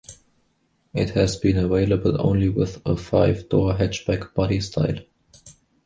[0.95, 4.97] It has been available only with a five-door hatchback body style.